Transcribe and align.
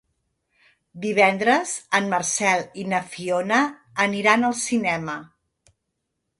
Divendres 1.03 1.73
en 1.99 2.09
Marcel 2.15 2.65
i 2.83 2.87
na 2.95 3.03
Fiona 3.13 3.61
aniran 4.09 4.51
al 4.51 4.59
cinema. 4.67 5.23